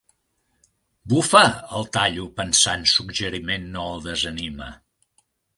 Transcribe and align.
Bufa! 1.13 1.41
—el 1.57 1.85
tallo, 1.99 2.25
pensant 2.41 2.89
suggeriment 2.95 3.71
no 3.77 3.87
el 3.93 4.05
desanima. 4.11 4.73